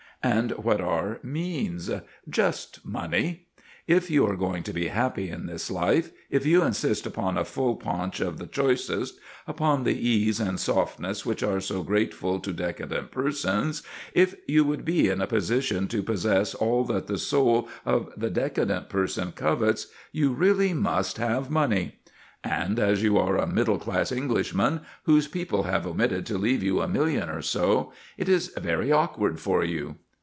And 0.23 0.51
what 0.51 0.79
are 0.79 1.17
"means"? 1.23 1.89
Just 2.29 2.85
money. 2.85 3.47
If 3.87 4.11
you 4.11 4.23
are 4.27 4.35
going 4.35 4.61
to 4.61 4.71
be 4.71 4.89
happy 4.89 5.31
in 5.31 5.47
this 5.47 5.71
life, 5.71 6.11
if 6.29 6.45
you 6.45 6.61
insist 6.61 7.07
upon 7.07 7.39
a 7.39 7.43
full 7.43 7.75
paunch 7.75 8.19
of 8.19 8.37
the 8.37 8.45
choicest 8.45 9.17
upon 9.47 9.83
the 9.83 9.97
ease 9.99 10.39
and 10.39 10.59
softness 10.59 11.25
which 11.25 11.41
are 11.41 11.59
so 11.59 11.81
grateful 11.81 12.39
to 12.39 12.53
decadent 12.53 13.09
persons, 13.09 13.81
if 14.13 14.35
you 14.47 14.63
would 14.63 14.85
be 14.85 15.09
in 15.09 15.21
a 15.21 15.25
position 15.25 15.87
to 15.87 16.03
possess 16.03 16.53
all 16.53 16.83
that 16.83 17.07
the 17.07 17.17
soul 17.17 17.67
of 17.83 18.13
the 18.15 18.29
decadent 18.29 18.89
person 18.89 19.31
covets, 19.31 19.87
you 20.11 20.33
really 20.33 20.71
must 20.71 21.17
have 21.17 21.49
money. 21.49 21.95
And 22.43 22.77
as 22.77 23.01
you 23.01 23.17
are 23.17 23.37
a 23.37 23.47
middle 23.47 23.79
class 23.79 24.11
Englishman 24.11 24.81
whose 25.05 25.27
people 25.27 25.63
have 25.63 25.87
omitted 25.87 26.27
to 26.27 26.37
leave 26.37 26.61
you 26.61 26.79
a 26.79 26.87
million 26.87 27.27
or 27.27 27.41
so, 27.41 27.91
it 28.19 28.29
is 28.29 28.49
very 28.49 28.91
awkward 28.91 29.39
for 29.39 29.63
you. 29.63 29.95